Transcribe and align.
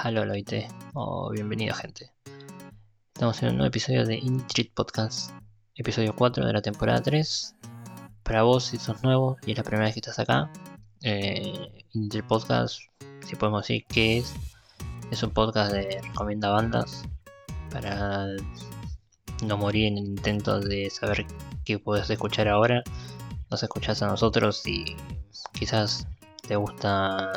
Halo 0.00 0.24
Loite, 0.24 0.68
o 0.94 1.28
bienvenido 1.30 1.74
gente. 1.74 2.12
Estamos 3.14 3.42
en 3.42 3.48
un 3.48 3.56
nuevo 3.56 3.66
episodio 3.66 4.06
de 4.06 4.14
Indie 4.14 4.70
Podcast, 4.72 5.32
episodio 5.74 6.14
4 6.14 6.46
de 6.46 6.52
la 6.52 6.62
temporada 6.62 7.02
3. 7.02 7.56
Para 8.22 8.44
vos, 8.44 8.66
si 8.66 8.78
sos 8.78 9.02
nuevo 9.02 9.38
y 9.44 9.50
es 9.50 9.58
la 9.58 9.64
primera 9.64 9.86
vez 9.86 9.94
que 9.94 10.00
estás 10.00 10.20
acá, 10.20 10.52
eh, 11.02 11.84
Indie 11.94 12.22
Podcast, 12.22 12.78
si 13.26 13.34
podemos 13.34 13.62
decir 13.62 13.86
que 13.86 14.18
es, 14.18 14.32
es 15.10 15.20
un 15.24 15.30
podcast 15.30 15.72
de 15.72 16.00
recomienda 16.00 16.50
bandas 16.50 17.02
para 17.72 18.28
no 19.42 19.56
morir 19.56 19.86
en 19.86 19.98
el 19.98 20.06
intento 20.06 20.60
de 20.60 20.90
saber 20.90 21.26
qué 21.64 21.80
puedes 21.80 22.08
escuchar 22.08 22.46
ahora. 22.46 22.84
Nos 23.50 23.64
escuchás 23.64 24.00
a 24.02 24.06
nosotros 24.06 24.64
y 24.64 24.94
quizás 25.54 26.06
te 26.46 26.54
gusta 26.54 27.32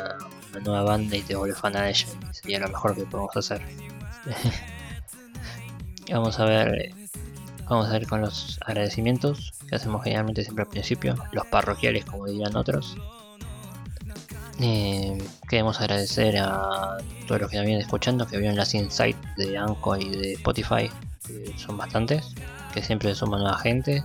una 0.52 0.60
nueva 0.60 0.82
banda 0.82 1.16
y 1.16 1.22
te 1.22 1.34
vuelves 1.34 1.58
fan 1.58 1.72
de 1.72 1.90
ella. 1.90 2.06
Sería 2.32 2.60
lo 2.60 2.68
mejor 2.68 2.94
que 2.94 3.04
podemos 3.04 3.36
hacer. 3.36 3.62
vamos 6.10 6.38
a 6.38 6.44
ver. 6.44 6.94
Vamos 7.68 7.88
a 7.88 7.92
ver 7.92 8.06
con 8.06 8.20
los 8.20 8.58
agradecimientos 8.66 9.54
que 9.68 9.76
hacemos 9.76 10.02
generalmente 10.04 10.42
siempre 10.42 10.64
al 10.64 10.68
principio, 10.68 11.14
los 11.32 11.46
parroquiales 11.46 12.04
como 12.04 12.26
dirían 12.26 12.54
otros. 12.54 12.96
Eh, 14.60 15.16
queremos 15.48 15.80
agradecer 15.80 16.36
a 16.38 16.98
todos 17.26 17.40
los 17.40 17.50
que 17.50 17.56
nos 17.56 17.64
vienen 17.66 17.82
escuchando, 17.82 18.26
que 18.26 18.36
vieron 18.36 18.56
las 18.56 18.74
insights 18.74 19.18
de 19.36 19.56
Anko 19.56 19.96
y 19.96 20.10
de 20.10 20.32
Spotify, 20.34 20.90
que 21.26 21.54
son 21.56 21.78
bastantes, 21.78 22.34
que 22.74 22.82
siempre 22.82 23.14
suman 23.14 23.40
nueva 23.40 23.58
gente 23.58 24.04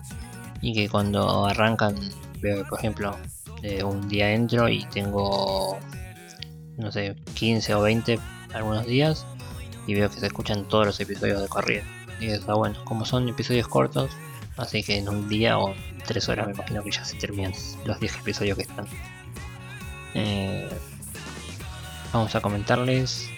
y 0.62 0.74
que 0.74 0.88
cuando 0.88 1.46
arrancan, 1.46 1.96
veo 2.40 2.64
que 2.64 2.70
por 2.70 2.80
ejemplo 2.80 3.18
un 3.84 4.08
día 4.08 4.32
entro 4.32 4.70
y 4.70 4.86
tengo 4.86 5.78
no 6.78 6.92
sé 6.92 7.16
15 7.34 7.74
o 7.76 7.82
20 7.82 8.20
algunos 8.54 8.86
días 8.86 9.26
y 9.86 9.94
veo 9.94 10.10
que 10.10 10.20
se 10.20 10.28
escuchan 10.28 10.68
todos 10.68 10.86
los 10.86 11.00
episodios 11.00 11.42
de 11.42 11.48
corrida. 11.48 11.84
Y 12.20 12.28
está 12.28 12.54
bueno 12.54 12.78
como 12.86 13.06
son 13.06 13.28
episodios 13.30 13.68
cortos 13.68 14.12
así 14.58 14.84
que 14.84 14.98
en 14.98 15.08
un 15.08 15.30
día 15.30 15.60
o 15.60 15.74
tres 16.06 16.28
horas 16.30 16.48
me 16.48 16.54
imagino 16.54 16.84
que 16.84 16.92
ya 16.92 17.06
se 17.06 17.18
terminan 17.18 17.54
los 17.86 18.00
10 18.00 18.16
episodios 18.18 18.58
que 18.58 18.64
están. 18.64 18.88
Eh, 20.14 20.70
vamos 22.12 22.34
a 22.36 22.42
comentarles 22.42 23.30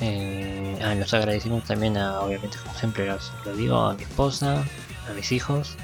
eh, 0.00 0.78
a 0.82 0.94
los 0.94 1.12
agradecimientos 1.12 1.68
también 1.68 1.96
a 1.96 2.20
obviamente 2.20 2.56
como 2.58 2.74
siempre 2.74 3.06
los, 3.06 3.32
lo 3.44 3.56
digo 3.56 3.76
a 3.76 3.94
mi 3.94 4.02
esposa 4.02 4.64
a 5.08 5.12
mis 5.14 5.32
hijos 5.32 5.76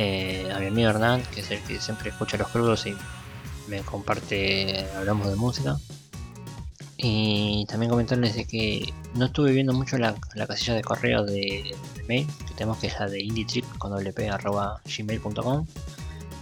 eh, 0.00 0.48
a 0.54 0.60
mi 0.60 0.66
amigo 0.66 0.90
Hernán, 0.90 1.22
que 1.34 1.40
es 1.40 1.50
el 1.50 1.60
que 1.62 1.80
siempre 1.80 2.10
escucha 2.10 2.36
los 2.36 2.46
crudos 2.48 2.86
y 2.86 2.96
me 3.68 3.80
comparte, 3.82 4.86
hablamos 4.96 5.28
de 5.28 5.36
música. 5.36 5.76
Y 6.96 7.64
también 7.66 7.90
comentarles 7.90 8.34
de 8.34 8.44
que 8.44 8.92
no 9.14 9.26
estuve 9.26 9.52
viendo 9.52 9.72
mucho 9.72 9.98
la, 9.98 10.16
casilla 10.48 10.74
de 10.74 10.82
correo 10.82 11.24
de, 11.24 11.76
mail, 12.08 12.26
que 12.46 12.54
tenemos 12.54 12.78
que 12.78 12.88
es 12.88 12.98
la 12.98 13.06
de 13.08 13.22
indietrip 13.22 13.64
con 13.78 13.92
gmail.com 13.92 15.66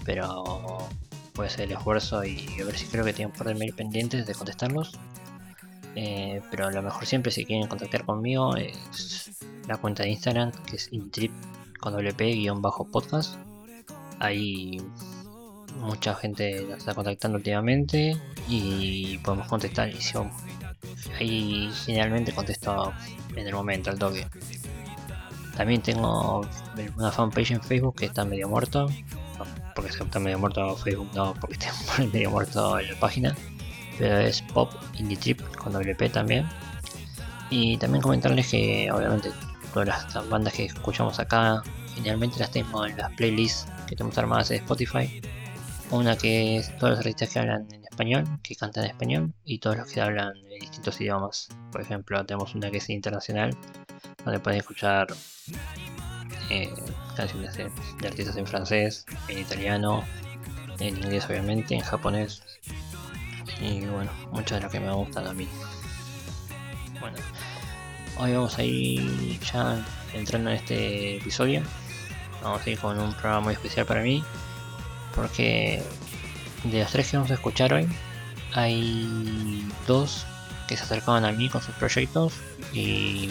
pero 0.07 0.89
voy 1.35 1.45
a 1.45 1.49
hacer 1.49 1.63
el 1.63 1.73
esfuerzo 1.73 2.25
y 2.25 2.47
a 2.63 2.65
ver 2.65 2.79
si 2.79 2.87
creo 2.87 3.05
que 3.05 3.13
tienen 3.13 3.33
un 3.33 3.39
par 3.39 3.49
de 3.49 3.55
mail 3.55 3.75
pendientes 3.75 4.27
de 4.27 4.35
contestarlos. 4.35 4.93
Eh, 5.97 6.41
pero 6.51 6.71
lo 6.71 6.83
mejor 6.83 7.07
siempre 7.07 7.33
si 7.33 7.45
quieren 7.45 7.69
contactar 7.69 8.05
conmigo 8.05 8.55
es 8.57 9.31
la 9.67 9.79
cuenta 9.79 10.05
de 10.05 10.11
Instagram 10.11 10.53
que 10.53 10.77
es 10.77 10.93
indietrip 10.93 11.33
con 11.81 11.95
wp-podcast. 11.95 13.35
Ahí 14.21 14.79
mucha 15.81 16.15
gente 16.15 16.63
la 16.69 16.77
está 16.77 16.95
contactando 16.95 17.39
últimamente 17.39 18.17
y 18.49 19.19
podemos 19.19 19.47
contestar. 19.49 19.91
Y 19.91 19.99
ahí 21.19 21.71
generalmente 21.85 22.33
contesto 22.33 22.93
en 23.35 23.47
el 23.47 23.55
momento, 23.55 23.91
al 23.91 23.99
toque. 23.99 24.27
También 25.57 25.81
tengo 25.81 26.47
una 26.97 27.11
fanpage 27.11 27.53
en 27.53 27.63
Facebook 27.63 27.97
que 27.97 28.07
está 28.07 28.25
medio 28.25 28.49
muerto. 28.49 28.89
porque 29.75 29.91
está 29.91 30.19
medio 30.19 30.39
muerto 30.39 30.77
Facebook, 30.77 31.11
no 31.15 31.35
porque 31.35 31.55
está 31.55 31.73
medio 32.13 32.31
muerto 32.31 32.79
en 32.79 32.91
la 32.93 33.01
página. 33.01 33.35
Pero 33.99 34.19
es 34.19 34.43
Pop 34.43 34.73
Indie 34.99 35.17
Trip 35.17 35.41
con 35.57 35.73
WP 35.73 36.13
también. 36.13 36.47
Y 37.49 37.77
también 37.79 38.03
comentarles 38.03 38.51
que 38.51 38.91
obviamente 38.91 39.31
todas 39.73 39.89
las 40.15 40.29
bandas 40.29 40.53
que 40.53 40.67
escuchamos 40.67 41.19
acá, 41.19 41.63
generalmente 41.95 42.39
las 42.39 42.51
tengo 42.51 42.85
en 42.87 42.97
las 42.97 43.11
playlists 43.13 43.67
que 43.87 43.97
tenemos 43.97 44.19
armadas 44.19 44.51
en 44.51 44.59
Spotify. 44.59 45.21
Una 45.91 46.17
que 46.17 46.57
es 46.57 46.77
todos 46.79 46.91
los 46.91 46.99
artistas 46.99 47.31
que 47.31 47.39
hablan 47.39 47.67
en 47.73 47.85
español, 47.85 48.25
que 48.43 48.57
cantan 48.57 48.85
en 48.85 48.91
español, 48.91 49.33
y 49.45 49.59
todos 49.59 49.77
los 49.77 49.91
que 49.91 50.01
hablan 50.01 50.37
en 50.37 50.59
distintos 50.59 51.01
idiomas. 51.01 51.49
Por 51.71 51.81
ejemplo, 51.81 52.25
tenemos 52.27 52.55
una 52.55 52.71
que 52.71 52.79
es 52.79 52.91
internacional, 52.91 53.57
donde 54.25 54.41
pueden 54.41 54.61
escuchar 54.61 55.07
eh, 56.51 56.73
canciones 57.17 57.57
de, 57.57 57.71
artistas 58.07 58.37
en 58.37 58.47
francés, 58.47 59.07
en 59.29 59.39
italiano, 59.39 60.05
en 60.81 60.97
inglés 60.97 61.25
obviamente, 61.27 61.75
en 61.75 61.81
japonés. 61.81 62.43
Y 63.61 63.81
bueno, 63.87 64.11
muchas 64.33 64.59
de 64.59 64.63
las 64.63 64.73
que 64.73 64.81
me 64.81 64.93
gustan 64.93 65.27
a 65.27 65.33
mí. 65.33 65.49
Bueno, 67.01 67.17
Hoy 68.19 68.33
vamos 68.33 68.57
a 68.59 68.65
ir 68.65 69.39
ya 69.41 69.85
entrando 70.15 70.49
en 70.49 70.57
este 70.57 71.17
episodio. 71.19 71.63
Vamos 72.43 72.67
a 72.67 72.71
ir 72.71 72.79
con 72.79 72.99
un 72.99 73.13
programa 73.13 73.41
muy 73.41 73.53
especial 73.53 73.85
para 73.85 74.01
mí. 74.01 74.25
Porque 75.17 75.83
de 76.65 76.81
los 76.81 76.93
tres 76.93 77.11
que 77.11 77.17
vamos 77.17 77.31
a 77.31 77.35
escuchar 77.35 77.73
hoy, 77.73 77.89
hay 78.55 79.67
dos 79.87 80.27
que 80.69 80.77
se 80.77 80.85
acercaban 80.85 81.25
a 81.25 81.33
mí 81.33 81.49
con 81.49 81.63
sus 81.63 81.75
proyectos. 81.75 82.35
Y 82.73 83.31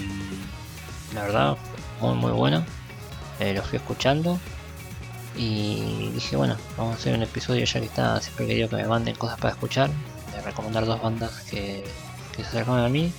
la 1.13 1.21
verdad, 1.21 1.57
muy 2.01 2.15
muy 2.15 2.31
bueno. 2.31 2.65
Eh, 3.39 3.53
los 3.53 3.65
fui 3.67 3.77
escuchando. 3.77 4.39
Y 5.37 6.09
dije, 6.13 6.35
bueno, 6.35 6.57
vamos 6.77 6.95
a 6.95 6.97
hacer 6.97 7.15
un 7.15 7.23
episodio 7.23 7.63
ya 7.63 7.79
que 7.79 7.85
está. 7.85 8.19
Siempre 8.19 8.47
que 8.47 8.55
digo 8.55 8.69
que 8.69 8.77
me 8.77 8.87
manden 8.87 9.15
cosas 9.15 9.39
para 9.39 9.53
escuchar. 9.53 9.89
De 10.33 10.41
recomendar 10.41 10.85
dos 10.85 11.01
bandas 11.01 11.41
que, 11.43 11.85
que 12.35 12.43
se 12.43 12.49
acercaban 12.49 12.83
a 12.83 12.89
mí 12.89 13.13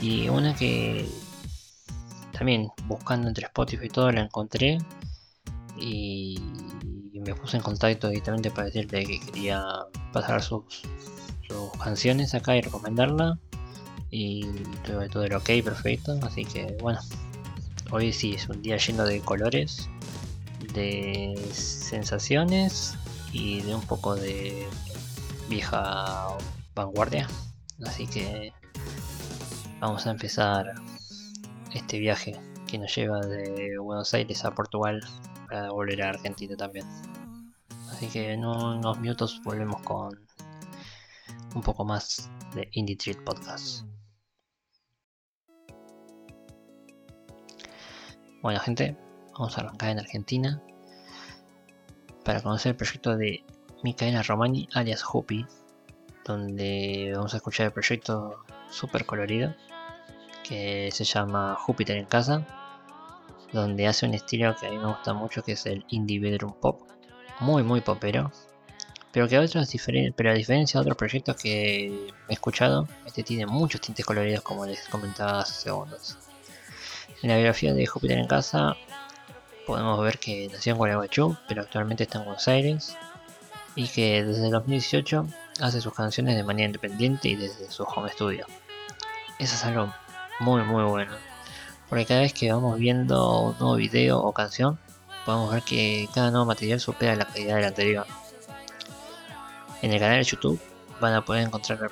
y 0.00 0.28
una 0.28 0.54
que 0.54 1.08
también 2.32 2.70
buscando 2.84 3.28
entre 3.28 3.46
Spotify 3.46 3.86
y 3.86 3.88
todo 3.88 4.12
la 4.12 4.20
encontré 4.20 4.78
y 5.76 6.40
me 7.24 7.34
puse 7.34 7.56
en 7.56 7.62
contacto 7.62 8.08
directamente 8.08 8.50
para 8.50 8.66
decirle 8.66 9.04
que 9.04 9.20
quería 9.20 9.64
pasar 10.12 10.42
sus, 10.42 10.64
canciones 11.82 12.34
acá 12.34 12.56
y 12.56 12.60
recomendarla. 12.60 13.38
Y 14.10 14.44
tuve 14.84 15.08
todo 15.08 15.24
el 15.24 15.34
ok 15.34 15.50
perfecto. 15.62 16.18
Así 16.22 16.44
que 16.44 16.76
bueno 16.80 17.00
hoy 17.90 18.12
sí 18.12 18.34
es 18.34 18.48
un 18.48 18.60
día 18.62 18.76
lleno 18.76 19.04
de 19.04 19.20
colores 19.20 19.88
de 20.74 21.34
sensaciones 21.52 22.94
y 23.32 23.60
de 23.62 23.74
un 23.74 23.82
poco 23.82 24.14
de 24.14 24.66
vieja 25.48 26.28
vanguardia. 26.74 27.28
Así 27.86 28.06
que 28.06 28.52
vamos 29.80 30.06
a 30.06 30.10
empezar 30.10 30.74
este 31.74 31.98
viaje 31.98 32.36
que 32.66 32.78
nos 32.78 32.94
lleva 32.94 33.20
de 33.20 33.78
Buenos 33.78 34.12
Aires 34.14 34.44
a 34.44 34.54
Portugal 34.54 35.00
para 35.48 35.70
volver 35.70 36.02
a 36.02 36.10
Argentina 36.10 36.56
también. 36.56 36.86
Así 37.90 38.06
que 38.08 38.32
en 38.32 38.44
unos 38.44 39.00
minutos 39.00 39.40
volvemos 39.44 39.80
con 39.82 40.20
un 41.54 41.62
poco 41.62 41.84
más 41.84 42.30
de 42.54 42.68
Indie 42.72 42.96
Treat 42.96 43.24
Podcast. 43.24 43.84
Bueno 48.42 48.60
gente, 48.60 48.96
vamos 49.32 49.56
a 49.58 49.62
arrancar 49.62 49.90
en 49.90 49.98
Argentina 49.98 50.62
para 52.24 52.40
conocer 52.42 52.70
el 52.70 52.76
proyecto 52.76 53.16
de 53.16 53.44
Micaela 53.82 54.22
Romani 54.22 54.68
alias 54.74 55.02
Hopi, 55.10 55.46
donde 56.24 57.12
vamos 57.14 57.34
a 57.34 57.38
escuchar 57.38 57.66
el 57.66 57.72
proyecto 57.72 58.44
super 58.70 59.06
colorido 59.06 59.54
que 60.44 60.90
se 60.92 61.04
llama 61.04 61.56
Júpiter 61.58 61.96
en 61.96 62.06
casa, 62.06 62.67
donde 63.52 63.86
hace 63.86 64.06
un 64.06 64.14
estilo 64.14 64.54
que 64.56 64.66
a 64.66 64.70
mí 64.70 64.78
me 64.78 64.86
gusta 64.86 65.14
mucho, 65.14 65.42
que 65.42 65.52
es 65.52 65.66
el 65.66 65.84
indie 65.88 66.20
bedroom 66.20 66.54
pop, 66.60 66.82
muy 67.40 67.62
muy 67.62 67.80
popero, 67.80 68.30
pero 69.12 69.26
que 69.28 69.36
a 69.36 69.40
otros 69.40 69.68
pero 70.16 70.30
a 70.30 70.34
diferencia 70.34 70.78
de 70.78 70.82
otros 70.82 70.96
proyectos 70.96 71.36
que 71.36 71.86
he 72.28 72.32
escuchado, 72.32 72.86
este 73.06 73.22
tiene 73.22 73.46
muchos 73.46 73.80
tintes 73.80 74.04
coloridos 74.04 74.42
como 74.42 74.66
les 74.66 74.86
comentaba 74.88 75.40
hace 75.40 75.54
segundos. 75.54 76.18
En 77.22 77.30
la 77.30 77.36
biografía 77.36 77.74
de 77.74 77.86
Júpiter 77.86 78.18
en 78.18 78.26
casa 78.26 78.76
podemos 79.66 80.00
ver 80.00 80.18
que 80.18 80.48
nació 80.52 80.72
en 80.72 80.78
Gualeguaychú, 80.78 81.36
pero 81.48 81.62
actualmente 81.62 82.04
está 82.04 82.18
en 82.18 82.24
Buenos 82.26 82.46
Aires 82.48 82.96
y 83.74 83.88
que 83.88 84.24
desde 84.24 84.46
el 84.46 84.52
2018 84.52 85.26
hace 85.60 85.80
sus 85.80 85.94
canciones 85.94 86.36
de 86.36 86.44
manera 86.44 86.66
independiente 86.66 87.28
y 87.28 87.36
desde 87.36 87.70
su 87.70 87.82
home 87.84 88.10
studio. 88.10 88.46
Eso 89.38 89.54
es 89.54 89.64
algo 89.64 89.92
muy 90.40 90.62
muy 90.62 90.84
bueno. 90.84 91.27
Porque 91.88 92.06
cada 92.06 92.20
vez 92.20 92.32
que 92.32 92.52
vamos 92.52 92.78
viendo 92.78 93.40
un 93.40 93.58
nuevo 93.58 93.76
video 93.76 94.18
o 94.20 94.32
canción, 94.32 94.78
podemos 95.24 95.52
ver 95.52 95.62
que 95.62 96.08
cada 96.14 96.30
nuevo 96.30 96.46
material 96.46 96.80
supera 96.80 97.16
la 97.16 97.26
calidad 97.26 97.56
del 97.56 97.64
anterior. 97.64 98.06
En 99.82 99.92
el 99.92 100.00
canal 100.00 100.18
de 100.18 100.24
YouTube 100.24 100.60
van 101.00 101.14
a 101.14 101.24
poder 101.24 101.46
encontrar 101.46 101.90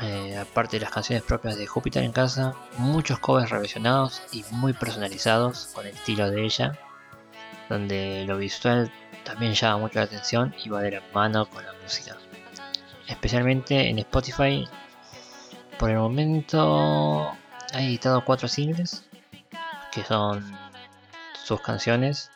eh, 0.00 0.36
aparte 0.36 0.76
de 0.76 0.80
las 0.80 0.90
canciones 0.90 1.22
propias 1.22 1.56
de 1.56 1.66
Júpiter 1.66 2.02
en 2.02 2.12
casa, 2.12 2.54
muchos 2.78 3.18
covers 3.18 3.50
revisionados 3.50 4.22
y 4.32 4.44
muy 4.50 4.72
personalizados 4.72 5.68
con 5.74 5.86
el 5.86 5.94
estilo 5.94 6.30
de 6.30 6.44
ella, 6.44 6.78
donde 7.68 8.24
lo 8.26 8.38
visual 8.38 8.90
también 9.24 9.54
llama 9.54 9.78
mucho 9.78 9.98
la 9.98 10.06
atención 10.06 10.54
y 10.64 10.68
va 10.68 10.82
de 10.82 10.92
la 10.92 11.02
mano 11.14 11.46
con 11.46 11.64
la 11.64 11.72
música. 11.82 12.16
Especialmente 13.06 13.88
en 13.88 13.98
Spotify, 13.98 14.66
por 15.78 15.90
el 15.90 15.98
momento 15.98 17.32
ha 17.72 17.82
editado 17.82 18.24
cuatro 18.24 18.48
singles, 18.48 19.04
que 19.92 20.02
son 20.04 20.56
sus 21.44 21.60
canciones, 21.60 22.32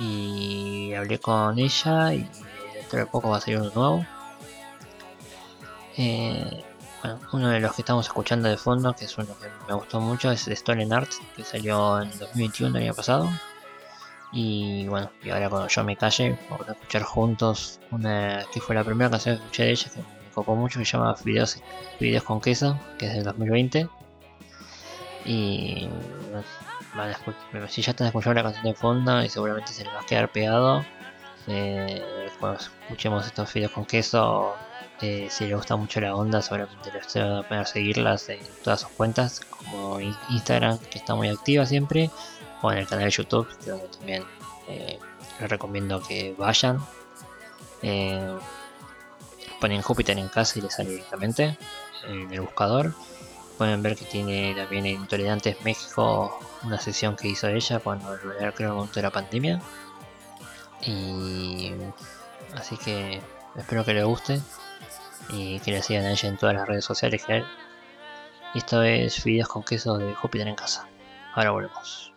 y 0.00 0.94
hablé 0.94 1.18
con 1.20 1.58
ella 1.58 2.14
y 2.14 2.28
dentro 2.74 2.98
de 2.98 3.06
poco 3.06 3.30
va 3.30 3.36
a 3.36 3.40
salir 3.40 3.60
uno 3.60 3.70
nuevo. 3.74 4.06
Eh, 5.96 6.64
uno 7.32 7.48
de 7.48 7.60
los 7.60 7.74
que 7.74 7.82
estamos 7.82 8.06
escuchando 8.06 8.48
de 8.48 8.56
fondo, 8.56 8.94
que 8.94 9.04
es 9.04 9.18
uno 9.18 9.28
que 9.38 9.48
me 9.68 9.74
gustó 9.74 10.00
mucho, 10.00 10.30
es 10.30 10.48
Stolen 10.50 10.92
Art, 10.92 11.10
que 11.36 11.44
salió 11.44 12.00
en 12.00 12.10
2021, 12.18 12.78
el 12.78 12.84
año 12.84 12.94
pasado. 12.94 13.28
Y 14.32 14.86
bueno, 14.88 15.10
y 15.22 15.30
ahora 15.30 15.50
cuando 15.50 15.68
yo 15.68 15.84
me 15.84 15.96
calle, 15.96 16.38
vamos 16.48 16.68
a 16.68 16.72
escuchar 16.72 17.02
juntos 17.02 17.80
una 17.90 18.44
que 18.52 18.60
fue 18.60 18.74
la 18.74 18.84
primera 18.84 19.10
canción 19.10 19.36
que 19.36 19.42
escuché 19.42 19.64
de 19.64 19.70
ella, 19.72 19.90
que 19.90 19.98
me 19.98 20.30
copó 20.32 20.54
mucho, 20.54 20.78
que 20.78 20.84
se 20.84 20.92
llama 20.92 21.14
Videos, 21.24 21.60
Videos 21.98 22.22
con 22.22 22.40
Queso, 22.40 22.78
que 22.98 23.06
es 23.06 23.14
del 23.14 23.24
2020. 23.24 23.88
Y 25.24 25.88
si 27.68 27.82
ya 27.82 27.90
están 27.90 28.06
escuchando 28.06 28.34
la 28.34 28.42
canción 28.42 28.64
de 28.64 28.74
fondo 28.74 29.22
y 29.22 29.28
seguramente 29.28 29.72
se 29.72 29.84
les 29.84 29.94
va 29.94 30.00
a 30.00 30.06
quedar 30.06 30.30
pegado. 30.32 30.84
Eh, 31.46 32.02
cuando 32.38 32.58
escuchemos 32.58 33.26
estos 33.26 33.52
videos 33.52 33.72
con 33.72 33.84
queso, 33.84 34.54
eh, 35.00 35.28
si 35.30 35.46
les 35.46 35.56
gusta 35.56 35.76
mucho 35.76 36.00
la 36.00 36.14
onda, 36.14 36.42
seguramente 36.42 36.90
les 36.92 37.16
va 37.16 37.38
a 37.38 37.42
poder 37.42 37.66
seguirlas 37.66 38.28
en 38.28 38.40
todas 38.62 38.80
sus 38.80 38.90
cuentas, 38.90 39.40
como 39.40 39.98
Instagram, 40.00 40.78
que 40.78 40.98
está 40.98 41.14
muy 41.14 41.28
activa 41.28 41.64
siempre, 41.64 42.10
o 42.60 42.70
en 42.70 42.78
el 42.78 42.86
canal 42.86 43.06
de 43.06 43.10
YouTube, 43.10 43.48
donde 43.64 43.88
también 43.88 44.24
eh, 44.68 44.98
les 45.40 45.50
recomiendo 45.50 46.02
que 46.02 46.34
vayan. 46.36 46.80
Eh, 47.82 48.38
ponen 49.58 49.80
Júpiter 49.82 50.18
en 50.18 50.28
casa 50.28 50.58
y 50.58 50.62
les 50.62 50.74
sale 50.74 50.90
directamente 50.90 51.56
en 52.06 52.32
el 52.32 52.40
buscador. 52.42 52.94
Pueden 53.60 53.82
ver 53.82 53.94
que 53.94 54.06
tiene 54.06 54.54
también 54.54 54.86
en 54.86 55.02
Intolerantes 55.02 55.62
México 55.66 56.40
una 56.62 56.78
sesión 56.78 57.14
que 57.14 57.28
hizo 57.28 57.46
ella 57.46 57.78
cuando 57.78 58.16
creo 58.18 58.70
el 58.70 58.74
momento 58.74 58.94
de 58.94 59.02
la 59.02 59.10
pandemia. 59.10 59.60
Y 60.80 61.74
así 62.54 62.78
que 62.78 63.20
espero 63.56 63.84
que 63.84 63.92
les 63.92 64.06
guste 64.06 64.40
y 65.28 65.60
que 65.60 65.72
le 65.72 65.82
sigan 65.82 66.06
a 66.06 66.12
ella 66.12 66.30
en 66.30 66.38
todas 66.38 66.54
las 66.54 66.66
redes 66.66 66.86
sociales 66.86 67.22
que 67.22 67.34
hay. 67.34 67.44
Y 68.54 68.58
esto 68.60 68.82
es 68.82 69.22
videos 69.24 69.48
con 69.48 69.62
queso 69.62 69.98
de 69.98 70.14
Júpiter 70.14 70.48
en 70.48 70.56
casa. 70.56 70.88
Ahora 71.34 71.50
volvemos. 71.50 72.14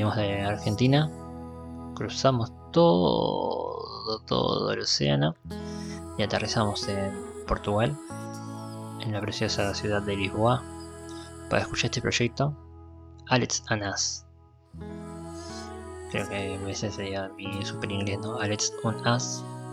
Salimos 0.00 0.16
de 0.16 0.42
Argentina, 0.42 1.10
cruzamos 1.94 2.50
todo, 2.72 4.20
todo 4.26 4.72
el 4.72 4.80
océano 4.80 5.34
y 6.16 6.22
aterrizamos 6.22 6.88
en 6.88 7.12
Portugal, 7.46 7.94
en 9.00 9.12
la 9.12 9.20
preciosa 9.20 9.74
ciudad 9.74 10.00
de 10.00 10.16
Lisboa, 10.16 10.62
para 11.50 11.62
escuchar 11.62 11.86
este 11.86 12.00
proyecto, 12.00 12.54
Alex 13.28 13.62
Anas. 13.68 14.24
Creo 16.10 16.28
que 16.30 16.70
ese 16.70 16.90
sería 16.90 17.28
mi 17.36 17.62
super 17.62 17.92
inglés, 17.92 18.20
¿no? 18.20 18.38
Alex 18.38 18.72
on. 18.82 18.96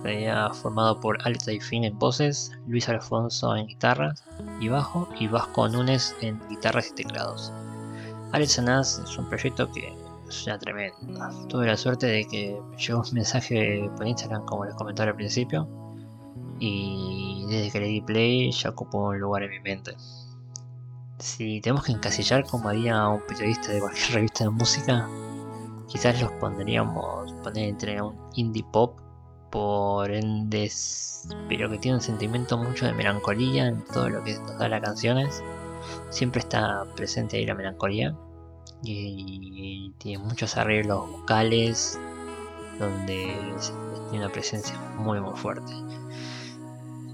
Sería 0.03 0.49
formado 0.49 0.99
por 0.99 1.17
Alex 1.25 1.45
Daifin 1.45 1.85
en 1.85 1.97
voces, 1.97 2.51
Luis 2.67 2.87
Alfonso 2.89 3.55
en 3.55 3.67
guitarras 3.67 4.23
y 4.59 4.67
bajo, 4.67 5.07
y 5.19 5.27
Vasco 5.27 5.69
Núñez 5.69 6.13
en 6.21 6.39
guitarras 6.49 6.89
y 6.89 6.95
teclados. 6.95 7.51
Alex 8.33 8.59
on 8.59 8.69
Us 8.69 8.99
es 8.99 9.17
un 9.17 9.27
proyecto 9.29 9.71
que 9.71 10.06
es 10.27 10.45
una 10.45 10.59
tremenda. 10.59 11.31
Tuve 11.47 11.67
la 11.67 11.77
suerte 11.77 12.07
de 12.07 12.25
que 12.25 12.59
llegó 12.77 12.99
un 12.99 13.13
mensaje 13.13 13.89
por 13.95 14.07
Instagram, 14.07 14.45
como 14.45 14.65
les 14.65 14.75
comentaba 14.75 15.11
al 15.11 15.15
principio, 15.15 15.67
y 16.59 17.45
desde 17.49 17.71
que 17.71 17.79
le 17.79 17.87
di 17.87 18.01
play 18.01 18.51
ya 18.51 18.69
ocupó 18.69 19.09
un 19.09 19.19
lugar 19.19 19.43
en 19.43 19.51
mi 19.51 19.59
mente. 19.59 19.95
Si 21.19 21.61
tenemos 21.61 21.85
que 21.85 21.93
encasillar 21.93 22.45
como 22.45 22.69
haría 22.69 23.07
un 23.07 23.21
periodista 23.27 23.71
de 23.71 23.79
cualquier 23.79 24.11
revista 24.13 24.43
de 24.43 24.49
música, 24.51 25.09
quizás 25.87 26.21
los 26.21 26.31
pondríamos 26.33 27.33
poner 27.43 27.69
entre 27.69 28.01
un 28.01 28.15
indie 28.35 28.65
pop 28.71 28.99
por 29.49 30.11
ende 30.11 30.69
pero 31.47 31.69
que 31.69 31.77
tiene 31.77 31.95
un 31.97 32.01
sentimiento 32.01 32.57
mucho 32.57 32.85
de 32.85 32.93
melancolía 32.93 33.67
en 33.67 33.83
todo 33.85 34.09
lo 34.09 34.23
que 34.23 34.37
nos 34.39 34.57
da 34.57 34.67
las 34.67 34.81
canciones 34.81 35.41
siempre 36.09 36.39
está 36.39 36.83
presente 36.95 37.37
ahí 37.37 37.45
la 37.45 37.55
melancolía 37.55 38.13
y, 38.83 39.93
tiene 39.97 40.23
muchos 40.23 40.57
arreglos 40.57 41.09
vocales 41.09 41.99
donde 42.79 43.35
tiene 44.09 44.25
una 44.25 44.31
presencia 44.31 44.79
muy 44.97 45.19
muy 45.19 45.35
fuerte 45.35 45.73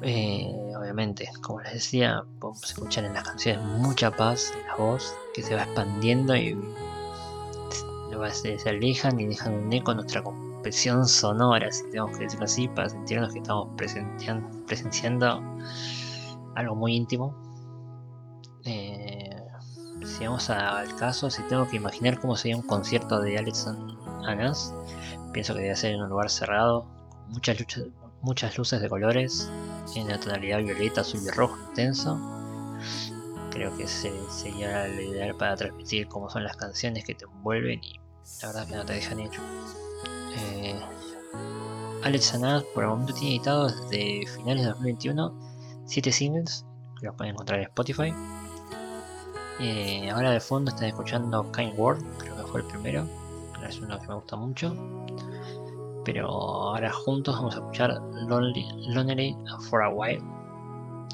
eh, 0.01 0.53
obviamente 0.77 1.29
como 1.41 1.61
les 1.61 1.73
decía 1.73 2.23
podemos 2.39 2.63
escuchar 2.63 3.05
en 3.05 3.13
las 3.13 3.23
canciones 3.23 3.63
mucha 3.63 4.11
paz 4.11 4.51
en 4.59 4.67
la 4.67 4.75
voz 4.75 5.15
que 5.33 5.41
se 5.41 5.55
va 5.55 5.63
expandiendo 5.63 6.35
y 6.35 6.57
se, 8.31 8.57
se 8.57 8.69
alejan 8.69 9.19
y 9.19 9.27
dejan 9.27 9.53
un 9.53 9.73
eco 9.73 9.91
en 9.91 9.97
nuestra 9.97 10.23
compresión 10.23 11.05
sonora, 11.05 11.71
si 11.71 11.83
tenemos 11.89 12.17
que 12.17 12.23
decirlo 12.23 12.45
así, 12.45 12.67
para 12.69 12.89
sentirnos 12.89 13.33
que 13.33 13.39
estamos 13.39 13.67
presenciando 13.75 15.41
algo 16.55 16.75
muy 16.75 16.95
íntimo. 16.95 17.35
Eh, 18.65 19.02
si 20.05 20.25
vamos 20.25 20.49
al 20.49 20.95
caso, 20.95 21.29
si 21.29 21.41
tengo 21.43 21.67
que 21.67 21.77
imaginar 21.77 22.19
cómo 22.19 22.35
sería 22.35 22.57
un 22.57 22.63
concierto 22.63 23.19
de 23.19 23.37
Alexon 23.37 23.97
Anas, 24.25 24.73
pienso 25.31 25.53
que 25.53 25.61
debe 25.61 25.75
ser 25.75 25.93
en 25.93 26.01
un 26.01 26.09
lugar 26.09 26.29
cerrado, 26.29 26.83
con 26.83 27.33
muchas, 27.33 27.57
muchas 28.21 28.57
luces 28.57 28.81
de 28.81 28.89
colores, 28.89 29.49
en 29.95 30.07
la 30.07 30.19
tonalidad 30.19 30.59
violeta, 30.59 31.01
azul 31.01 31.21
y 31.25 31.29
rojo 31.29 31.57
intenso. 31.69 32.19
Creo 33.51 33.75
que 33.77 33.87
sería 33.87 34.87
lo 34.87 35.01
ideal 35.01 35.35
para 35.35 35.55
transmitir 35.55 36.07
cómo 36.07 36.29
son 36.29 36.43
las 36.43 36.55
canciones 36.57 37.03
que 37.03 37.13
te 37.13 37.25
envuelven 37.25 37.83
y 37.83 37.99
la 38.41 38.47
verdad 38.47 38.67
que 38.67 38.75
no 38.75 38.85
te 38.85 38.93
dejan 38.93 39.19
ir. 39.19 39.29
Eh, 40.35 40.79
Alex 42.03 42.33
Anad 42.33 42.63
por 42.73 42.83
el 42.83 42.89
momento 42.89 43.13
tiene 43.13 43.35
editado 43.35 43.67
desde 43.67 44.25
finales 44.27 44.63
de 44.63 44.69
2021 44.69 45.53
7 45.85 46.11
singles 46.11 46.65
que 46.99 47.05
los 47.05 47.15
pueden 47.15 47.33
encontrar 47.33 47.59
en 47.59 47.65
Spotify. 47.65 48.13
Eh, 49.59 50.09
ahora 50.09 50.31
de 50.31 50.39
fondo 50.39 50.71
están 50.71 50.87
escuchando 50.87 51.51
Kind 51.51 51.77
World, 51.77 52.03
creo 52.17 52.35
que 52.35 52.43
fue 52.43 52.61
el 52.61 52.67
primero, 52.67 53.07
es 53.67 53.79
uno 53.79 53.99
que 53.99 54.07
me 54.07 54.15
gusta 54.15 54.35
mucho. 54.35 54.75
Pero 56.05 56.27
ahora 56.27 56.91
juntos 56.91 57.35
vamos 57.35 57.55
a 57.55 57.59
escuchar 57.59 58.01
Lonely, 58.27 58.65
Lonely 58.89 59.37
for 59.69 59.83
a 59.83 59.89
While. 59.89 60.23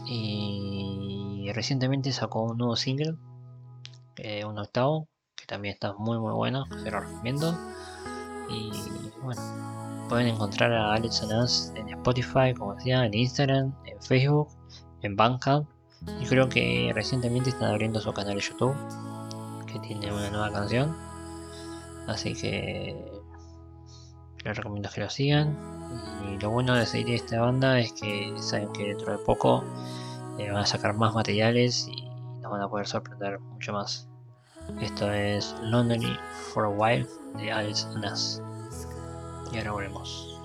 Y 0.07 1.51
recientemente 1.53 2.11
sacó 2.11 2.43
un 2.43 2.57
nuevo 2.57 2.75
single, 2.75 3.15
eh, 4.15 4.43
un 4.45 4.57
octavo, 4.57 5.07
también 5.47 5.73
está 5.73 5.93
muy 5.93 6.17
muy 6.17 6.33
bueno, 6.33 6.65
se 6.83 6.89
lo 6.89 6.99
recomiendo. 6.99 7.55
Y 8.49 8.71
bueno, 9.21 9.41
pueden 10.09 10.27
encontrar 10.27 10.73
a 10.73 10.93
Alex 10.93 11.21
Anas 11.23 11.71
en 11.75 11.89
Spotify, 11.89 12.53
como 12.57 12.73
decía, 12.75 13.05
en 13.05 13.13
Instagram, 13.13 13.73
en 13.85 14.01
Facebook, 14.01 14.49
en 15.01 15.15
Bandcamp. 15.15 15.67
Y 16.21 16.25
creo 16.25 16.49
que 16.49 16.91
recientemente 16.93 17.49
están 17.49 17.71
abriendo 17.71 17.99
su 17.99 18.13
canal 18.13 18.35
de 18.35 18.41
YouTube, 18.41 18.75
que 19.65 19.79
tiene 19.79 20.11
una 20.11 20.29
nueva 20.29 20.51
canción. 20.51 20.95
Así 22.07 22.33
que 22.33 22.95
les 24.43 24.57
recomiendo 24.57 24.89
que 24.93 25.01
lo 25.01 25.09
sigan. 25.09 25.57
Y 26.27 26.37
lo 26.39 26.51
bueno 26.51 26.75
de 26.75 26.85
seguir 26.85 27.15
esta 27.15 27.41
banda 27.41 27.79
es 27.79 27.93
que 27.93 28.33
saben 28.37 28.71
que 28.73 28.89
dentro 28.89 29.11
de 29.11 29.23
poco 29.23 29.63
eh, 30.37 30.49
van 30.49 30.61
a 30.61 30.65
sacar 30.65 30.95
más 30.95 31.13
materiales 31.13 31.87
y 31.87 32.09
nos 32.39 32.51
van 32.51 32.61
a 32.61 32.69
poder 32.69 32.87
sorprender 32.87 33.39
mucho 33.39 33.73
más. 33.73 34.07
Esto 34.81 35.11
es 35.11 35.55
Lonely 35.63 36.15
for 36.53 36.65
a 36.65 36.69
While 36.69 37.07
de 37.37 37.51
Alice 37.51 37.87
Nas. 37.99 38.41
Y 39.51 39.57
ahora 39.57 39.71
volvemos. 39.71 40.39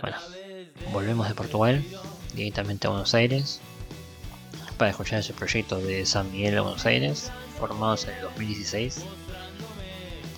Bueno, 0.00 0.16
volvemos 0.90 1.28
de 1.28 1.34
Portugal, 1.34 1.84
directamente 2.34 2.86
a 2.86 2.90
Buenos 2.90 3.14
Aires, 3.14 3.60
para 4.78 4.90
escuchar 4.90 5.18
ese 5.18 5.34
proyecto 5.34 5.78
de 5.78 6.06
San 6.06 6.32
Miguel 6.32 6.54
de 6.54 6.60
Buenos 6.60 6.86
Aires, 6.86 7.30
formados 7.58 8.04
en 8.04 8.14
el 8.14 8.22
2016. 8.22 9.04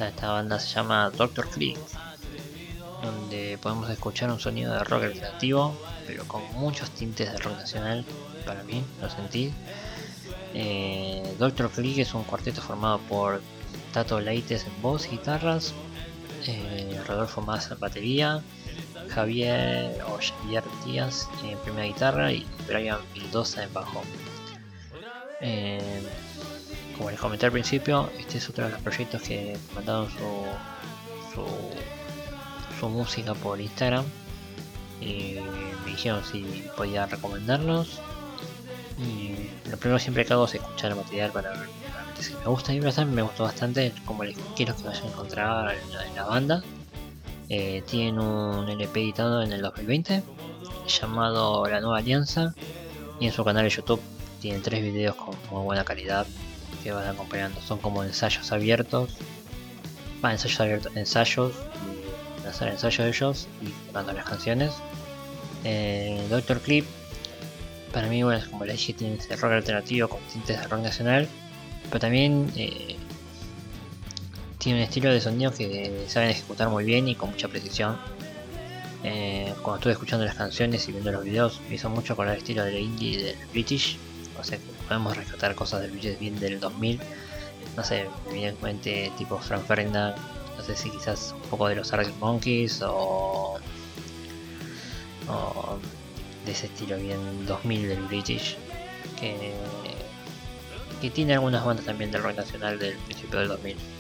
Esta, 0.01 0.33
banda 0.33 0.59
se 0.59 0.75
llama 0.75 1.09
Doctor 1.11 1.49
Click, 1.51 1.79
donde 3.01 3.57
podemos 3.63 3.89
escuchar 3.89 4.29
un 4.33 4.41
sonido 4.41 4.75
de 4.75 4.83
rock 4.83 5.05
alternativo, 5.05 5.79
pero 6.05 6.27
con 6.27 6.43
muchos 6.55 6.91
tintes 6.91 7.31
de 7.31 7.39
rock 7.39 7.57
nacional, 7.57 8.05
para 8.45 8.65
mí, 8.65 8.83
lo 9.01 9.09
sentí. 9.09 9.53
Eh, 10.53 11.33
Doctor 11.39 11.71
Click 11.71 11.99
es 11.99 12.13
un 12.13 12.25
cuarteto 12.25 12.61
formado 12.61 12.99
por 13.09 13.41
Tato 13.93 14.21
Leites 14.21 14.67
en 14.67 14.83
voz 14.83 15.07
y 15.07 15.11
guitarras, 15.11 15.73
eh, 16.49 17.01
Rodolfo 17.07 17.41
Más 17.41 17.71
en 17.71 17.79
batería, 17.79 18.43
Javier 19.15 20.03
o 20.09 20.19
Javier 20.19 20.65
Díaz 20.85 21.29
en 21.45 21.57
primera 21.59 21.87
guitarra 21.87 22.33
y 22.33 22.47
Brian 22.67 22.99
Mendoza 23.17 23.63
en 23.63 23.73
bajo. 23.73 24.03
Eh, 25.41 26.03
como 26.97 27.11
les 27.11 27.19
comenté 27.19 27.47
al 27.47 27.53
principio, 27.53 28.11
este 28.19 28.39
es 28.39 28.49
otro 28.49 28.65
de 28.65 28.71
los 28.71 28.81
proyectos 28.81 29.23
que 29.23 29.57
mandaron 29.75 30.09
su, 30.11 30.47
su, 32.81 32.89
música 32.89 33.33
por 33.35 33.59
Instagram 33.59 34.05
y 35.01 35.39
me 35.85 35.93
dijeron 35.93 36.23
si 36.25 36.65
podía 36.77 37.07
recomendarlos. 37.07 38.01
Y 38.99 39.49
lo 39.71 39.77
primero 39.79 39.99
siempre 39.99 40.25
que 40.25 40.33
hago 40.35 40.45
es 40.45 40.55
escuchar 40.55 40.91
el 40.91 40.97
material 40.99 41.33
para 41.33 41.51
ver 41.51 41.69
si 42.21 42.35
me 42.35 42.47
gusta 42.47 42.73
y 42.73 42.81
me 42.81 43.23
gustó 43.23 43.45
bastante 43.45 43.93
como 44.05 44.23
les 44.25 44.37
quiero 44.55 44.77
que 44.77 44.83
vayan 44.85 45.05
a 45.05 45.09
encontrar 45.09 45.75
en 45.75 46.15
la, 46.15 46.25
banda. 46.25 46.63
Eh, 47.49 47.83
tienen 47.87 48.19
un 48.19 48.69
LP 48.69 49.01
editado 49.01 49.43
en 49.43 49.53
el 49.53 49.63
2020 49.63 50.23
llamado 50.87 51.67
La 51.67 51.81
Nueva 51.81 51.99
Alianza 51.99 52.55
y 53.21 53.27
en 53.27 53.33
su 53.33 53.45
canal 53.45 53.65
de 53.65 53.71
YouTube 53.71 54.01
tienen 54.41 54.63
tres 54.63 54.83
videos 54.83 55.15
con 55.15 55.35
muy 55.51 55.63
buena 55.63 55.85
calidad 55.85 56.27
que 56.83 56.93
van 56.93 57.09
acompañando. 57.09 57.61
Son 57.61 57.79
como 57.79 58.05
ensayos 58.05 58.53
abiertos. 58.53 59.17
Ensayos 60.23 60.61
abiertos, 60.61 60.97
ensayos, 60.97 61.53
y 62.43 62.47
hacer 62.47 62.69
ensayos 62.69 62.99
de 62.99 63.09
ellos 63.09 63.49
y 63.63 63.69
tocando 63.87 64.13
las 64.13 64.25
canciones. 64.25 64.73
Eh, 65.65 66.27
Doctor 66.31 66.61
Clip, 66.61 66.85
para 67.93 68.09
mí, 68.09 68.23
bueno, 68.23 68.45
como 68.51 68.65
le 68.65 68.73
dije, 68.73 68.93
tiene 68.93 69.17
ese 69.17 69.37
rock 69.37 69.53
alternativo 69.53 70.09
con 70.09 70.21
tintes 70.33 70.61
de 70.61 70.67
rock 70.67 70.81
nacional, 70.81 71.29
pero 71.89 72.01
también 72.01 72.51
eh, 72.57 72.94
tiene 74.65 74.79
un 74.79 74.85
estilo 74.85 75.13
de 75.13 75.21
sonido 75.21 75.53
que 75.53 76.07
saben 76.09 76.31
ejecutar 76.31 76.71
muy 76.71 76.85
bien 76.85 77.07
y 77.07 77.15
con 77.15 77.31
mucha 77.31 77.49
precisión. 77.49 77.99
Eh, 79.03 79.53
cuando 79.61 79.77
estuve 79.77 79.93
escuchando 79.93 80.25
las 80.25 80.37
canciones 80.37 80.89
y 80.89 80.93
viendo 80.93 81.13
los 81.13 81.23
videos, 81.23 81.61
me 81.69 81.75
hizo 81.75 81.91
mucho 81.91 82.17
con 82.17 82.31
el 82.31 82.39
estilo 82.39 82.65
del 82.65 82.79
indie 82.79 83.11
y 83.11 83.23
del 83.23 83.37
British 83.53 83.99
no 84.37 84.43
sé, 84.43 84.59
podemos 84.89 85.15
rescatar 85.17 85.55
cosas 85.55 85.83
del 85.83 85.91
budget 85.91 86.19
bien 86.19 86.41
del 86.41 86.59
2000, 86.61 86.99
no 87.77 87.85
sé, 87.85 88.07
evidentemente 88.31 89.13
tipo 89.19 89.39
Frank 89.39 89.65
Ferdinand, 89.67 90.17
no 90.57 90.65
sé 90.65 90.75
si 90.75 90.91
quizás 90.91 91.35
un 91.35 91.51
poco 91.51 91.69
de 91.69 91.77
los 91.77 91.93
Arctic 91.93 92.17
Monkeys 92.17 92.81
o, 92.83 93.59
o 95.29 95.79
de 96.47 96.53
ese 96.53 96.67
estilo 96.67 96.97
bien 96.97 97.47
2000 97.47 97.89
del 97.89 98.03
British, 98.05 98.57
que, 99.21 99.53
que 101.03 101.11
tiene 101.11 101.35
algunas 101.35 101.65
bandas 101.65 101.85
también 101.85 102.11
del 102.11 102.23
rock 102.23 102.37
nacional 102.37 102.79
del 102.79 102.97
principio 102.97 103.41
del 103.41 103.49
2000. 103.49 103.94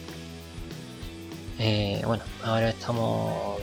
Eh, 1.58 2.02
bueno, 2.04 2.24
ahora 2.42 2.70
estamos 2.70 3.60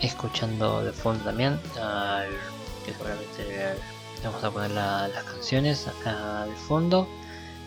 escuchando 0.00 0.84
de 0.84 0.92
fondo 0.92 1.22
también 1.24 1.58
que 2.84 2.92
seguramente 2.92 3.76
vamos 4.22 4.42
a 4.42 4.50
poner 4.50 4.70
las 4.70 5.24
canciones 5.24 5.86
al 6.06 6.54
fondo 6.56 7.08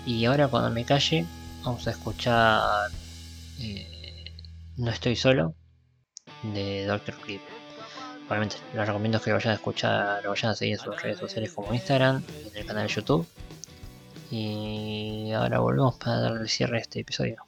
y 0.05 0.25
ahora 0.25 0.47
cuando 0.47 0.71
me 0.71 0.85
calle 0.85 1.25
vamos 1.63 1.87
a 1.87 1.91
escuchar 1.91 2.89
eh, 3.59 4.33
No 4.75 4.91
estoy 4.91 5.15
solo 5.15 5.53
de 6.41 6.85
Doctor 6.85 7.15
Clip 7.15 7.41
Obviamente 8.27 8.57
les 8.73 8.85
recomiendo 8.85 9.21
que 9.21 9.31
vayan 9.31 9.51
a 9.51 9.55
escuchar, 9.55 10.23
lo 10.23 10.31
vayan 10.31 10.51
a 10.51 10.55
seguir 10.55 10.73
en 10.73 10.79
sus 10.79 11.01
redes 11.01 11.17
sociales 11.17 11.53
como 11.53 11.73
Instagram, 11.73 12.21
en 12.51 12.57
el 12.57 12.65
canal 12.65 12.87
de 12.87 12.93
YouTube. 12.93 13.25
Y 14.29 15.31
ahora 15.31 15.59
volvemos 15.59 15.95
para 15.95 16.19
darle 16.19 16.49
cierre 16.49 16.77
a 16.77 16.81
este 16.81 16.99
episodio. 16.99 17.46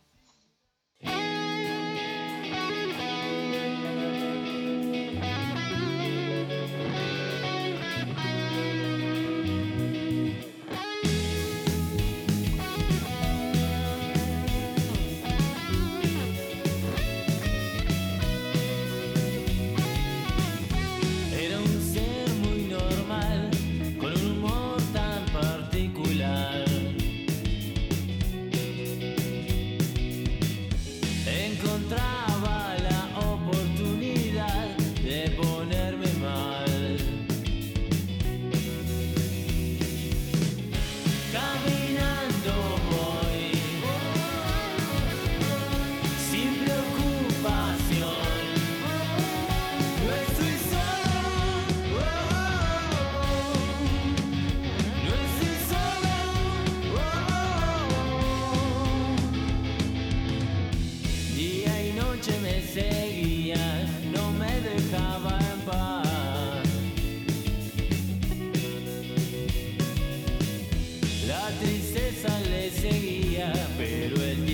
La 71.30 71.48
tristeza 71.60 72.40
le 72.50 72.72
seguía, 72.72 73.54
pero 73.78 74.20
el 74.20 74.49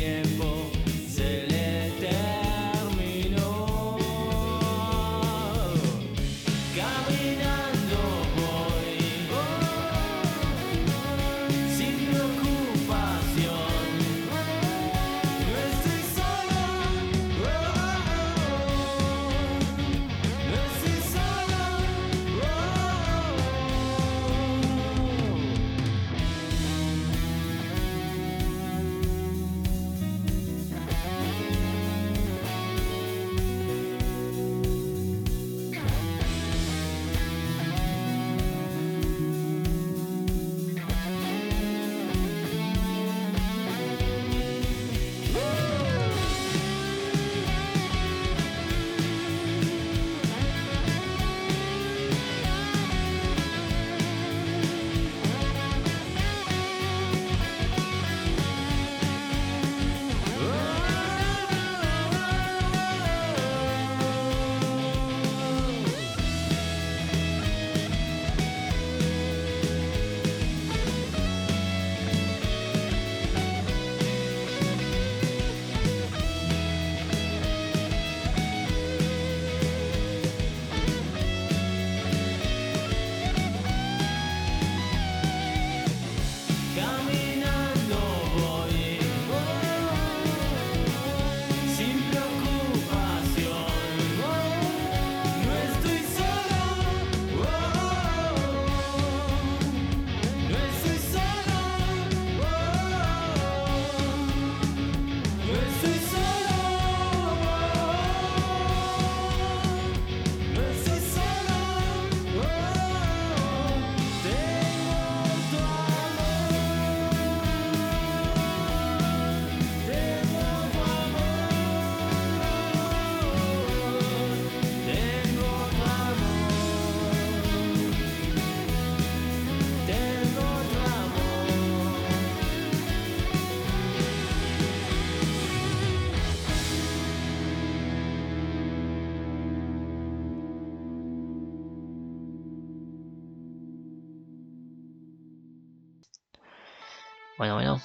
Bueno, 147.46 147.56
bueno. 147.58 147.82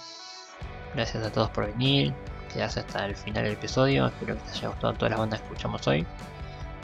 Gracias 0.94 1.22
a 1.22 1.30
todos 1.30 1.50
por 1.50 1.66
venir. 1.66 2.14
Quedarse 2.50 2.80
hasta 2.80 3.04
el 3.04 3.14
final 3.14 3.44
del 3.44 3.52
episodio. 3.52 4.06
Espero 4.06 4.38
que 4.38 4.44
les 4.44 4.56
haya 4.56 4.68
gustado 4.68 4.94
todas 4.94 5.10
las 5.10 5.20
bandas 5.20 5.40
que 5.40 5.46
escuchamos 5.48 5.86
hoy. 5.86 6.06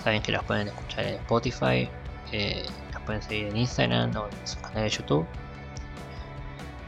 Saben 0.04 0.20
que 0.20 0.30
las 0.30 0.44
pueden 0.44 0.68
escuchar 0.68 1.06
en 1.06 1.14
Spotify. 1.14 1.88
Eh, 2.32 2.66
las 2.92 3.02
pueden 3.04 3.22
seguir 3.22 3.46
en 3.46 3.56
Instagram 3.56 4.14
o 4.14 4.26
en 4.26 4.46
su 4.46 4.60
canal 4.60 4.82
de 4.82 4.90
YouTube. 4.90 5.26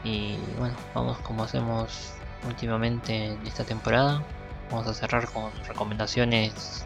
Y 0.03 0.37
bueno, 0.59 0.75
vamos 0.93 1.17
como 1.19 1.43
hacemos 1.43 2.13
últimamente 2.45 3.33
en 3.33 3.47
esta 3.47 3.63
temporada. 3.63 4.21
Vamos 4.69 4.85
a 4.85 4.93
cerrar 4.93 5.27
con 5.31 5.51
recomendaciones 5.67 6.85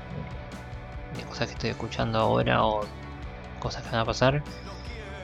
de 1.17 1.23
cosas 1.23 1.47
que 1.47 1.53
estoy 1.55 1.69
escuchando 1.71 2.19
ahora 2.19 2.63
o 2.63 2.85
cosas 3.59 3.83
que 3.83 3.89
van 3.89 3.99
a 3.99 4.05
pasar. 4.05 4.41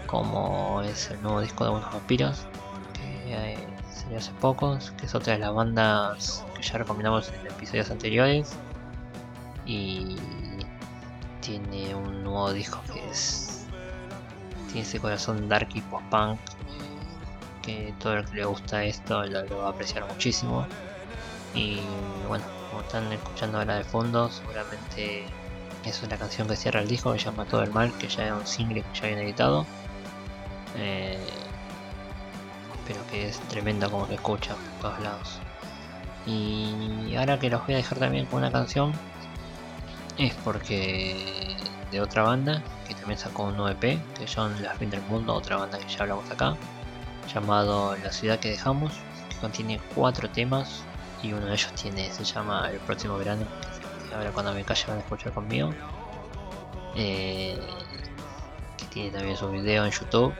Como 0.05 0.81
es 0.81 1.11
el 1.11 1.21
nuevo 1.21 1.39
disco 1.39 1.63
de 1.63 1.69
Buenos 1.69 1.93
Vampiros, 1.93 2.45
eh, 3.29 3.68
salió 3.99 4.17
hace 4.17 4.31
poco, 4.39 4.77
que 4.97 5.05
es 5.05 5.15
otra 5.15 5.33
de 5.33 5.39
las 5.39 5.53
bandas 5.53 6.45
que 6.55 6.62
ya 6.63 6.77
recomendamos 6.77 7.29
en 7.29 7.47
episodios 7.47 7.91
anteriores. 7.91 8.55
Y 9.65 10.15
tiene 11.41 11.95
un 11.95 12.23
nuevo 12.23 12.51
disco 12.53 12.79
que 12.91 13.07
es. 13.09 13.65
Tiene 14.67 14.81
ese 14.81 14.99
corazón 14.99 15.49
dark 15.49 15.69
y 15.73 15.81
post-punk 15.81 16.39
que 17.62 17.93
todo 17.99 18.17
el 18.17 18.25
que 18.25 18.35
le 18.35 18.45
gusta 18.45 18.83
esto 18.83 19.25
lo, 19.25 19.57
va 19.57 19.67
a 19.67 19.69
apreciar 19.69 20.07
muchísimo. 20.07 20.65
Y 21.53 21.79
bueno, 22.27 22.45
como 22.69 22.81
están 22.81 23.12
escuchando 23.12 23.59
ahora 23.59 23.75
de 23.75 23.83
fondo, 23.83 24.29
seguramente 24.29 25.25
es 25.83 26.09
la 26.09 26.17
canción 26.17 26.47
que 26.47 26.55
cierra 26.55 26.81
el 26.81 26.88
disco, 26.88 27.13
que 27.13 27.19
se 27.19 27.25
llama 27.25 27.45
Todo 27.45 27.63
el 27.63 27.71
Mal, 27.71 27.91
que 27.97 28.07
ya 28.07 28.25
era 28.25 28.35
un 28.35 28.45
single 28.45 28.81
que 28.81 28.99
ya 28.99 29.07
habían 29.07 29.19
editado. 29.21 29.65
Eh, 30.77 31.19
pero 32.89 33.06
que 33.12 33.28
es 33.28 33.39
tremenda 33.41 33.88
como 33.88 34.08
se 34.08 34.15
escucha 34.15 34.56
por 34.56 34.82
todos 34.82 34.99
lados. 35.02 35.39
Y 36.25 37.15
ahora 37.15 37.38
que 37.38 37.47
los 37.47 37.63
voy 37.63 37.75
a 37.75 37.78
dejar 37.78 37.99
también 37.99 38.25
con 38.25 38.39
una 38.39 38.52
canción, 38.52 38.93
es 40.17 40.34
porque 40.43 41.56
de 41.91 42.02
otra 42.02 42.23
banda 42.23 42.63
que 42.88 42.95
también 42.95 43.19
sacó 43.19 43.43
un 43.43 43.58
nuevo 43.58 43.69
EP, 43.69 43.99
que 44.17 44.28
son 44.28 44.62
Las 44.63 44.75
Fin 44.80 44.89
del 44.89 45.02
Mundo, 45.04 45.36
otra 45.36 45.58
banda 45.58 45.78
que 45.78 45.88
ya 45.88 46.02
hablamos 46.02 46.30
acá 46.32 46.58
llamado 47.32 47.95
La 47.97 48.12
ciudad 48.12 48.39
que 48.39 48.49
dejamos, 48.49 48.91
que 49.30 49.36
contiene 49.38 49.80
cuatro 49.93 50.28
temas 50.28 50.82
y 51.21 51.32
uno 51.32 51.45
de 51.45 51.54
ellos 51.54 51.71
tiene 51.73 52.12
se 52.12 52.23
llama 52.23 52.71
El 52.71 52.80
próximo 52.80 53.19
verano, 53.19 53.45
que 54.10 54.15
ahora 54.15 54.32
cuando 54.32 54.52
me 54.52 54.63
calle 54.63 54.86
van 54.88 54.97
a 54.97 55.02
escuchar 55.02 55.32
conmigo. 55.32 55.69
Eh, 56.95 57.56
que 58.78 58.86
tiene 58.86 59.12
también 59.12 59.38
su 59.38 59.47
video 59.52 59.86
en 59.86 59.91
YouTube 59.91 60.34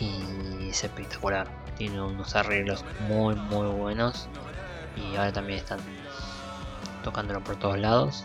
y 0.00 0.49
es 0.70 0.84
espectacular. 0.84 1.46
Tiene 1.76 2.00
unos 2.00 2.34
arreglos 2.36 2.84
muy 3.08 3.34
muy 3.34 3.68
buenos 3.68 4.28
y 4.96 5.16
ahora 5.16 5.32
también 5.32 5.58
están 5.58 5.80
tocándolo 7.02 7.42
por 7.42 7.56
todos 7.56 7.78
lados. 7.78 8.24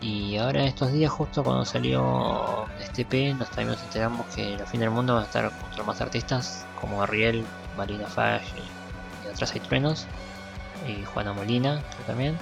Y 0.00 0.36
ahora 0.36 0.60
en 0.60 0.68
estos 0.68 0.92
días, 0.92 1.10
justo 1.10 1.42
cuando 1.42 1.64
salió 1.64 2.66
este 2.80 3.04
P, 3.04 3.34
nos 3.34 3.48
también 3.50 3.70
nos 3.70 3.82
enteramos 3.82 4.26
que 4.34 4.54
el 4.54 4.66
fin 4.66 4.80
del 4.80 4.90
mundo 4.90 5.14
va 5.14 5.22
a 5.22 5.24
estar 5.24 5.50
con 5.76 5.86
más 5.86 6.00
artistas 6.00 6.64
como 6.80 7.02
Ariel, 7.02 7.44
Marina 7.76 8.06
Fage 8.06 8.46
y 9.24 9.28
otras 9.28 9.52
hay 9.52 9.60
truenos, 9.60 10.06
y 10.86 11.04
Juana 11.04 11.32
Molina, 11.32 11.82
también, 12.06 12.38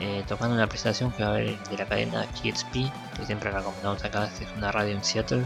eh, 0.00 0.22
tocando 0.28 0.54
una 0.54 0.66
presentación 0.66 1.10
que 1.12 1.22
va 1.22 1.30
a 1.30 1.32
haber 1.32 1.58
de 1.58 1.78
la 1.78 1.86
cadena 1.86 2.26
KXP, 2.26 2.90
que 3.16 3.26
siempre 3.26 3.50
la 3.50 3.58
recomendamos 3.58 4.04
acá, 4.04 4.28
que 4.38 4.44
es 4.44 4.50
una 4.56 4.70
radio 4.70 4.94
en 4.94 5.02
Seattle, 5.02 5.44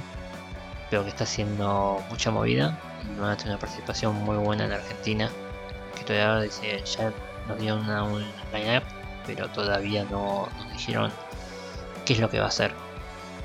pero 0.91 1.05
que 1.05 1.11
está 1.11 1.25
haciendo 1.25 2.03
mucha 2.11 2.31
movida 2.31 2.79
y 3.03 3.15
tener 3.15 3.47
una 3.47 3.59
participación 3.59 4.15
muy 4.25 4.37
buena 4.37 4.65
en 4.65 4.73
Argentina, 4.73 5.31
que 5.97 6.05
todavía 6.05 6.43
dice, 6.43 6.83
ya 6.85 7.13
nos 7.49 7.59
dio 7.59 7.77
una, 7.77 8.03
un 8.03 8.25
line-up 8.53 8.83
pero 9.27 9.49
todavía 9.49 10.05
no 10.05 10.49
nos 10.57 10.73
dijeron 10.73 11.13
qué 12.05 12.15
es 12.15 12.19
lo 12.19 12.29
que 12.29 12.39
va 12.39 12.47
a 12.47 12.49
hacer. 12.49 12.73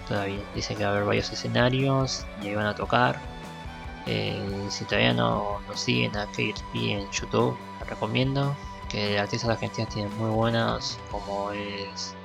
Todavía 0.08 0.40
dicen 0.54 0.78
que 0.78 0.84
va 0.84 0.92
a 0.92 0.94
haber 0.94 1.06
varios 1.06 1.32
escenarios 1.32 2.26
y 2.42 2.48
ahí 2.48 2.56
van 2.56 2.68
a 2.68 2.76
tocar. 2.76 3.20
Eh, 4.06 4.68
si 4.70 4.86
todavía 4.86 5.14
no 5.14 5.60
nos 5.68 5.80
siguen 5.80 6.16
a 6.16 6.26
KXP 6.28 6.76
en 6.76 7.12
YouTube, 7.12 7.58
les 7.80 7.90
recomiendo. 7.90 8.56
Que 8.90 9.20
artistas 9.20 9.50
argentinas 9.50 9.94
tienen 9.94 10.16
muy 10.18 10.30
buenas, 10.30 11.00
como 11.12 11.52
es. 11.52 12.16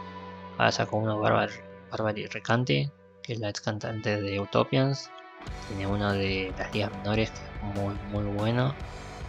Ahora 0.59 0.73
sacó 0.73 0.99
uno 0.99 1.19
Barbary 1.19 2.27
Recante, 2.27 2.91
que 3.23 3.35
es 3.35 3.39
la 3.41 3.49
ex 3.49 3.61
cantante 3.61 4.21
de 4.21 4.41
Utopians. 4.41 5.11
Tiene 5.69 5.87
uno 5.87 6.13
de 6.13 6.53
las 6.59 6.73
ligas 6.75 6.91
menores, 6.93 7.31
que 7.31 7.39
es 7.39 7.75
muy, 7.75 7.95
muy 8.11 8.25
bueno. 8.35 8.75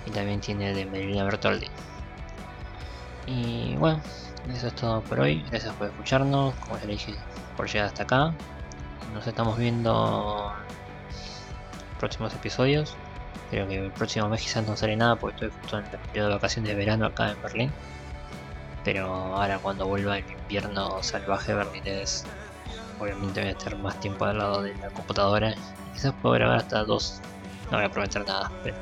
Y 0.06 0.12
también 0.12 0.42
tiene 0.42 0.74
de 0.74 0.86
Melina 0.86 1.24
Bertoldi. 1.24 1.68
Y 3.28 3.76
bueno, 3.78 4.02
eso 4.50 4.68
es 4.68 4.76
todo 4.76 5.02
por 5.02 5.20
hoy. 5.20 5.44
Gracias 5.50 5.74
por 5.76 5.88
escucharnos. 5.88 6.54
Como 6.56 6.80
ya 6.80 6.86
dije, 6.88 7.16
por 7.56 7.68
llegar 7.68 7.88
hasta 7.88 8.04
acá. 8.04 8.34
Nos 9.14 9.28
estamos 9.28 9.58
viendo 9.58 10.52
en 11.90 11.98
próximos 12.00 12.34
episodios. 12.34 12.96
Creo 13.50 13.68
que 13.68 13.86
el 13.86 13.92
próximo 13.92 14.30
mes 14.30 14.42
quizás 14.42 14.66
no 14.66 14.76
sale 14.78 14.96
nada 14.96 15.18
porque 15.18 15.46
estoy 15.46 15.62
justo 15.62 15.80
en 15.80 15.86
el 15.86 15.92
periodo 15.92 16.30
de 16.30 16.34
vacaciones 16.36 16.70
de 16.70 16.76
verano 16.76 17.06
acá 17.06 17.32
en 17.32 17.42
Berlín. 17.42 17.72
Pero 18.84 19.06
ahora 19.08 19.60
cuando 19.60 19.86
vuelva 19.86 20.18
el 20.18 20.26
invierno 20.32 21.04
salvaje 21.04 21.54
berlinés, 21.54 22.26
obviamente 23.02 23.42
voy 23.42 23.50
a 23.50 23.52
estar 23.52 23.78
más 23.78 24.00
tiempo 24.00 24.26
al 24.26 24.38
lado 24.38 24.62
de 24.62 24.76
la 24.78 24.90
computadora. 24.90 25.56
Quizás 25.94 26.14
puedo 26.22 26.36
grabar 26.36 26.58
hasta 26.58 26.84
dos, 26.84 27.22
no 27.72 27.78
voy 27.78 27.86
a 27.86 27.92
prometer 27.92 28.26
nada, 28.26 28.52
pero 28.64 28.76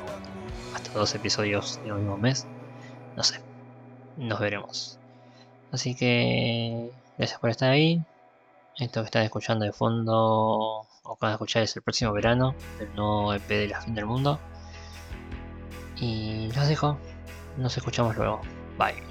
hasta 0.74 0.92
dos 0.98 1.14
episodios 1.14 1.80
en 1.84 1.90
el 1.90 1.94
mismo 1.96 2.16
mes. 2.16 2.46
No 3.16 3.22
sé 3.22 3.40
nos 4.20 4.40
veremos. 4.40 4.98
Así 5.72 5.94
que 5.94 6.90
gracias 7.18 7.40
por 7.40 7.50
estar 7.50 7.70
ahí. 7.70 8.02
Esto 8.78 9.00
que 9.02 9.06
están 9.06 9.22
escuchando 9.24 9.64
de 9.64 9.72
fondo 9.72 10.86
o 11.02 11.16
que 11.16 11.18
van 11.20 11.32
a 11.32 11.34
escuchar 11.34 11.62
es 11.62 11.76
el 11.76 11.82
próximo 11.82 12.12
verano, 12.12 12.54
el 12.78 12.94
nuevo 12.94 13.34
EP 13.34 13.48
de 13.48 13.68
la 13.68 13.80
fin 13.80 13.94
del 13.94 14.06
mundo. 14.06 14.38
Y 15.96 16.50
los 16.52 16.68
dejo. 16.68 16.96
Nos 17.58 17.76
escuchamos 17.76 18.16
luego. 18.16 18.40
Bye. 18.78 19.09